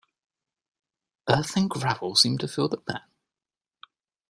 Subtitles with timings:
[1.29, 3.01] Earth and gravel seemed to fill the pan.